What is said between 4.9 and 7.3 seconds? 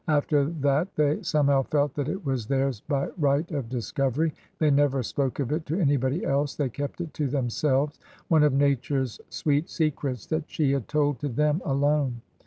spoke of it to anybody else; they kept it to